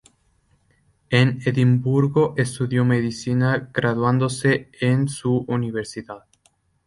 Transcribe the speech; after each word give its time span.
En 1.11 1.39
Edimburgo 1.45 2.33
estudió 2.35 2.83
Medicina, 2.83 3.69
graduándose 3.71 4.71
en 4.79 5.07
su 5.07 5.45
universidad. 5.47 6.25